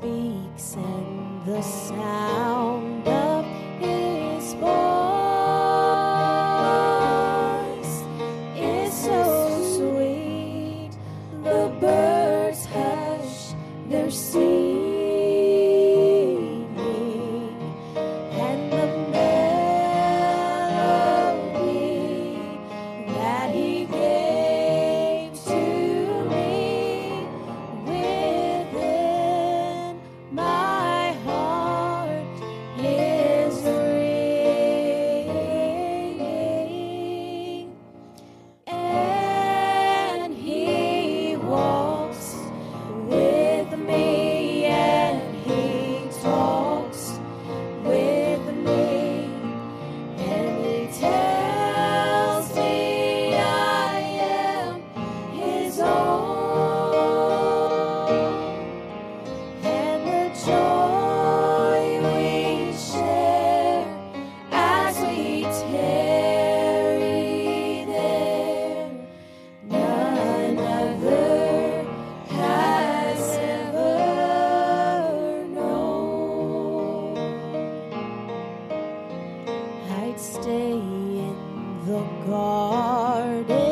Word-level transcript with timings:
speaks 0.00 0.74
and 0.76 1.44
the 1.44 1.60
sound 1.62 3.17
garden 82.30 83.67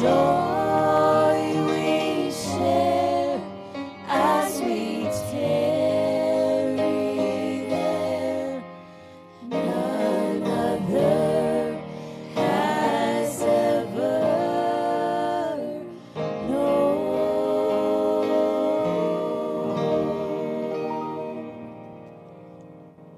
his 0.00 0.37